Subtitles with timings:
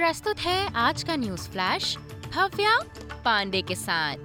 [0.00, 2.76] प्रस्तुत है आज का न्यूज़ फ्लैश, भव्या
[3.24, 4.16] पांडे के साथ।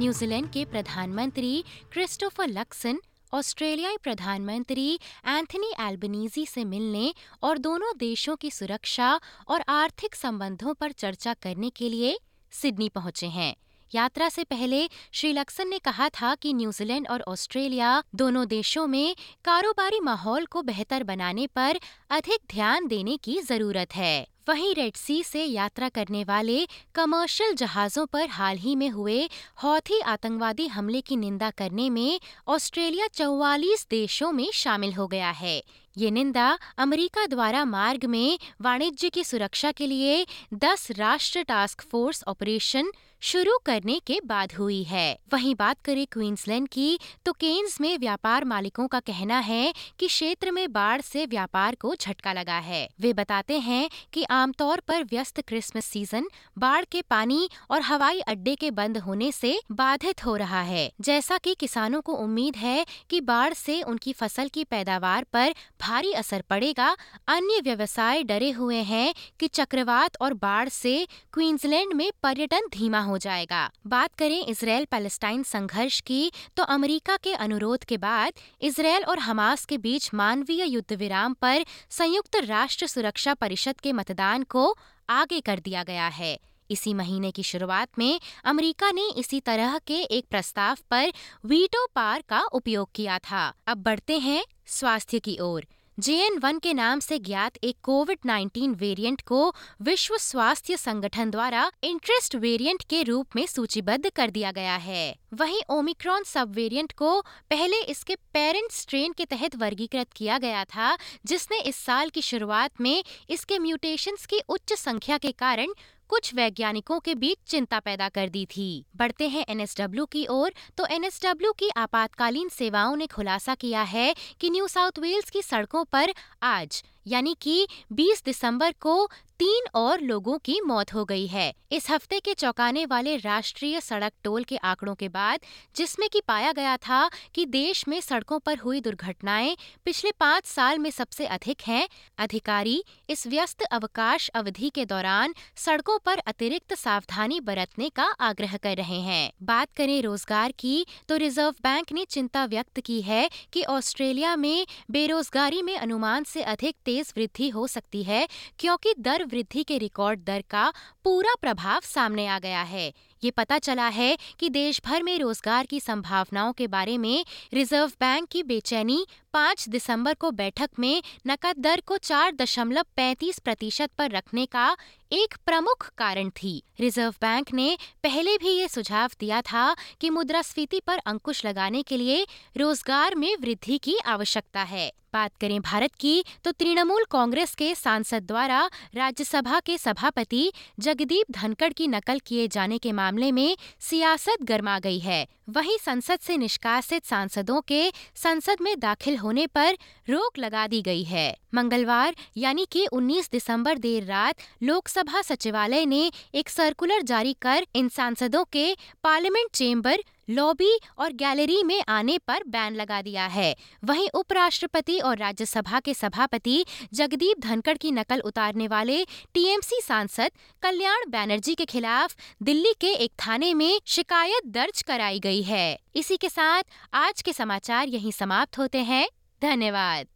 [0.00, 2.98] न्यूजीलैंड के प्रधानमंत्री क्रिस्टोफर लक्सन,
[3.32, 4.94] ऑस्ट्रेलियाई प्रधानमंत्री
[5.28, 11.70] एंथनी एल्बनीजी से मिलने और दोनों देशों की सुरक्षा और आर्थिक संबंधों पर चर्चा करने
[11.70, 12.16] के लिए
[12.52, 13.54] सिडनी पहुँचे हैं।
[13.94, 19.16] यात्रा से पहले श्री लक्सन ने कहा था कि न्यूजीलैंड और ऑस्ट्रेलिया दोनों देशों में
[19.44, 21.80] कारोबारी माहौल को बेहतर बनाने पर
[22.10, 28.06] अधिक ध्यान देने की ज़रूरत है। वहीं रेड सी से यात्रा करने वाले कमर्शियल जहाजों
[28.06, 29.28] पर हाल ही में हुए
[29.62, 35.62] हौथी आतंकवादी हमले की निंदा करने में ऑस्ट्रेलिया चौवालीस देशों में शामिल हो गया है।
[35.96, 42.22] ये निंदा अमेरिका द्वारा मार्ग में वाणिज्य की सुरक्षा के लिए 10 राष्ट्र टास्क फोर्स
[42.28, 42.90] ऑपरेशन
[43.22, 48.44] शुरू करने के बाद हुई है। वहीं बात करें क्वींसलैंड की तो केन्स में व्यापार
[48.44, 53.12] मालिकों का कहना है कि क्षेत्र में बाढ़ से व्यापार को झटका लगा है। वे
[53.12, 56.24] बताते हैं कि आमतौर पर व्यस्त क्रिसमस सीज़न
[56.58, 61.38] बाढ़ के पानी और हवाई अड्डे के बंद होने से बाधित हो रहा है। जैसा
[61.38, 66.42] कि किसानों को उम्मीद है कि बाढ़ से उनकी फ़सल की पैदावार पर भारी असर
[66.50, 66.88] पड़ेगा,
[67.28, 70.96] अन्य व्यवसाय डरे हुए हैं कि चक्रवात और बाढ़ से
[71.32, 77.34] क्वींसलैंड में पर्यटन धीमा हो जाएगा। बात करें इसराइल पैलेस्टाइन संघर्ष की तो अमेरिका के
[77.46, 83.34] अनुरोध के बाद इसराइल और हमास के बीच मानवीय युद्ध विराम पर संयुक्त राष्ट्र सुरक्षा
[83.36, 84.76] परिषद के मतदान को
[85.10, 89.94] आगे कर दिया गया है। इसी महीने की शुरुआत में अमेरिका ने इसी तरह के
[89.94, 91.12] एक प्रस्ताव पर
[91.44, 95.66] वीटो पार का उपयोग किया था। अब बढ़ते हैं स्वास्थ्य की ओर।
[95.98, 101.70] जेएन वन के नाम से ज्ञात एक कोविड 19 वेरिएंट को विश्व स्वास्थ्य संगठन द्वारा
[101.84, 107.20] इंटरेस्ट वेरिएंट के रूप में सूचीबद्ध कर दिया गया है। वहीं ओमिक्रॉन सब वेरिएंट को
[107.50, 112.80] पहले इसके पेरेंट स्ट्रेन के तहत वर्गीकृत किया गया था, जिसने इस साल की शुरुआत
[112.80, 115.74] में इसके म्यूटेशंस की उच्च संख्या के कारण
[116.08, 120.86] कुछ वैज्ञानिकों के बीच चिंता पैदा कर दी थी। बढ़ते हैं एनएसडब्ल्यू की ओर तो
[120.86, 126.12] एनएसडब्ल्यू की आपातकालीन सेवाओं ने खुलासा किया है कि न्यू साउथ वेल्स की सड़कों पर
[126.42, 131.90] आज यानी कि 20 दिसंबर को तीन और लोगों की मौत हो गई है। इस
[131.90, 135.40] हफ़्ते के चौंकाने वाले राष्ट्रीय सड़क टोल के आंकड़ों के बाद,
[135.76, 140.78] जिसमें कि पाया गया था कि देश में सड़कों पर हुई दुर्घटनाएँ पिछले पाँच साल
[140.78, 141.88] में सबसे अधिक हैं,
[142.18, 148.76] अधिकारी इस व्यस्त अवकाश अवधि के दौरान सड़कों पर अतिरिक्त सावधानी बरतने का आग्रह कर
[148.76, 153.64] रहे हैं। बात करें रोज़गार की तो रिज़र्व बैंक ने चिंता व्यक्त की है कि
[153.70, 158.26] ऑस्ट्रेलिया में बेरोजगारी में अनुमान से अधिक तेज वृद्धि हो सकती है,
[158.58, 160.72] क्योंकि दर वृद्धि के रिकॉर्ड दर का
[161.04, 165.66] पूरा प्रभाव सामने आ गया है। ये पता चला है कि देश भर में रोज़गार
[165.66, 167.24] की संभावनाओं के बारे में
[167.54, 173.38] रिज़र्व बैंक की बेचैनी 5 दिसंबर को बैठक में नकद दर को चार दशमलव पैंतीस
[173.38, 174.76] प्रतिशत पर रखने का
[175.12, 180.80] एक प्रमुख कारण थी। रिज़र्व बैंक ने पहले भी ये सुझाव दिया था कि मुद्रास्फीति
[180.80, 186.24] पर अंकुश लगाने के लिए रोज़गार में वृद्धि की आवश्यकता है। बात करें भारत की
[186.44, 190.50] तो तृणमूल कांग्रेस के सांसद द्वारा राज्यसभा के सभापति
[190.80, 196.18] जगदीप धनखड़ की नकल किए जाने के मामले में सियासत गर्मा गई है। वहीं संसद
[196.20, 199.74] से निष्कासित सांसदों के संसद में दाखिल होने पर
[200.10, 206.12] रोक लगा दी गई है। मंगलवार, यानी कि 19 दिसंबर देर रात, लोकसभा सचिवालय ने
[206.34, 209.96] एक सर्कुलर जारी कर इन सांसदों के पार्लियामेंट चेंबर
[210.30, 213.54] लॉबी और गैलरी में आने पर बैन लगा दिया है।
[213.84, 219.04] वहीं उपराष्ट्रपति और राज्यसभा के सभापति जगदीप धनखड़ की नकल उतारने वाले
[219.34, 220.30] टीएमसी सांसद
[220.62, 226.16] कल्याण बैनर्जी के खिलाफ दिल्ली के एक थाने में शिकायत दर्ज कराई गई है। इसी
[226.16, 226.62] के साथ
[226.94, 229.06] आज के समाचार यहीं समाप्त होते हैं।
[229.42, 230.06] धन्यवाद।